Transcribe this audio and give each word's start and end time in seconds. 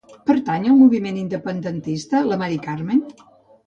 Pertany 0.29 0.65
al 0.71 0.79
moviment 0.79 1.21
independentista 1.25 2.27
la 2.33 2.43
Mari 2.45 2.63
Carmen? 2.69 3.09